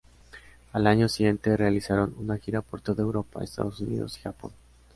[0.73, 4.51] Al año siguiente, realizaron una gira por toda Europa, Estados Unidos y Japón.